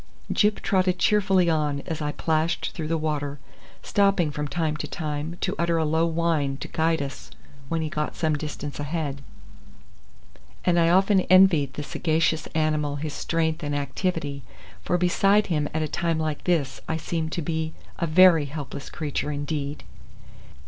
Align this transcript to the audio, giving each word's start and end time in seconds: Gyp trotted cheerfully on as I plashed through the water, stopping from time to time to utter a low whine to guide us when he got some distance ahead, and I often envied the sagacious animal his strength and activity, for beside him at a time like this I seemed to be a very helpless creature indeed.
Gyp 0.33 0.61
trotted 0.63 0.97
cheerfully 0.97 1.47
on 1.47 1.83
as 1.85 2.01
I 2.01 2.11
plashed 2.11 2.71
through 2.71 2.87
the 2.87 2.97
water, 2.97 3.37
stopping 3.83 4.31
from 4.31 4.47
time 4.47 4.75
to 4.77 4.87
time 4.87 5.37
to 5.41 5.53
utter 5.59 5.77
a 5.77 5.85
low 5.85 6.07
whine 6.07 6.57
to 6.57 6.67
guide 6.67 7.03
us 7.03 7.29
when 7.69 7.83
he 7.83 7.87
got 7.89 8.15
some 8.15 8.35
distance 8.35 8.79
ahead, 8.79 9.21
and 10.65 10.79
I 10.79 10.89
often 10.89 11.21
envied 11.29 11.73
the 11.75 11.83
sagacious 11.83 12.47
animal 12.55 12.95
his 12.95 13.13
strength 13.13 13.61
and 13.61 13.75
activity, 13.75 14.41
for 14.81 14.97
beside 14.97 15.45
him 15.53 15.69
at 15.71 15.83
a 15.83 15.87
time 15.87 16.17
like 16.17 16.45
this 16.45 16.81
I 16.89 16.97
seemed 16.97 17.31
to 17.33 17.43
be 17.43 17.73
a 17.99 18.07
very 18.07 18.45
helpless 18.45 18.89
creature 18.89 19.31
indeed. 19.31 19.83